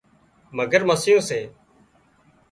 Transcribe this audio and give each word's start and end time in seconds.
مگرمسيون 0.57 1.19
سي 1.27 1.39